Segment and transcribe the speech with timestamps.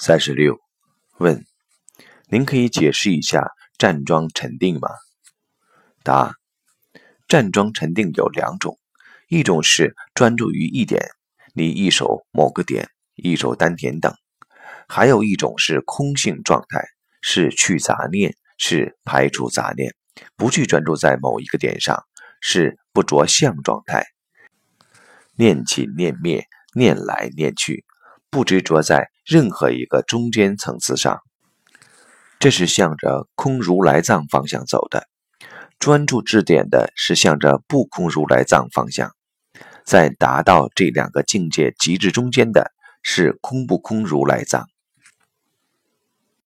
[0.00, 0.60] 三十六，
[1.18, 1.44] 问：
[2.28, 4.88] 您可以解释一下站桩沉定吗？
[6.04, 6.36] 答：
[7.26, 8.78] 站桩沉定有两种，
[9.26, 11.04] 一种是专注于一点，
[11.52, 14.12] 你一手某个点，一手丹田等；
[14.86, 16.80] 还有一种是空性状态，
[17.20, 19.92] 是去杂念，是排除杂念，
[20.36, 22.04] 不去专注在某一个点上，
[22.40, 24.06] 是不着相状态，
[25.34, 27.84] 念起念灭，念来念去。
[28.30, 31.20] 不执着在任何一个中间层次上，
[32.38, 35.06] 这是向着空如来藏方向走的。
[35.78, 39.10] 专注质点的是向着不空如来藏方向。
[39.84, 42.72] 在达到这两个境界极致中间的
[43.02, 44.66] 是空不空如来藏。